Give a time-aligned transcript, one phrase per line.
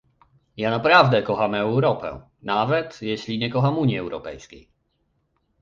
[0.57, 4.69] Ja naprawdę kocham Europę- nawet jeśli nie kocham Unii Europejskiej